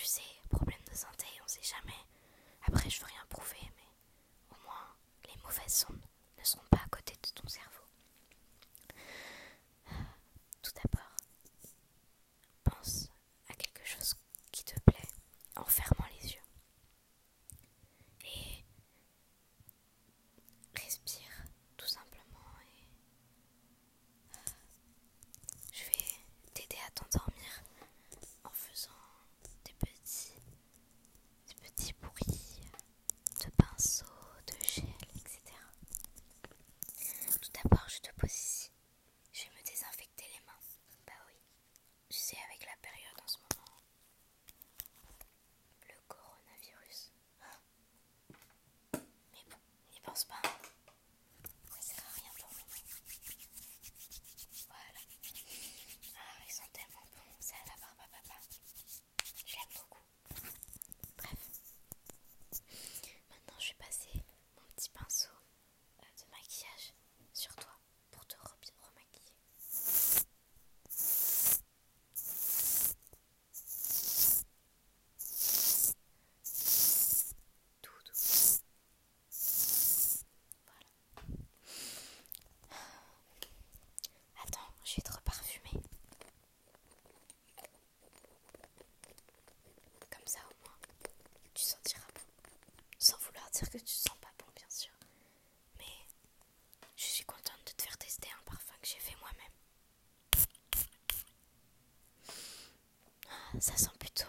[0.00, 1.98] tu sais, problème de santé, on sait jamais.
[2.66, 4.96] Après, je veux rien prouver, mais au moins,
[5.28, 6.09] les mauvaises ondes
[50.10, 50.49] los va
[91.70, 92.20] sentiras bon.
[92.98, 94.92] Sans vouloir dire que tu te sens pas bon, bien sûr.
[95.78, 95.84] Mais
[96.96, 99.54] je suis contente de te faire tester un parfum que j'ai fait moi-même.
[103.28, 104.24] Ah, ça sent plutôt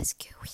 [0.00, 0.48] parce que oui,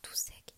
[0.00, 0.54] tout sec.